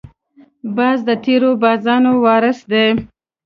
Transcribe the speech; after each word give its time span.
باز 0.75 0.97
د 1.07 1.11
تېرو 1.25 1.49
بازانو 1.61 2.11
وارث 2.25 2.59
دی 2.71 2.87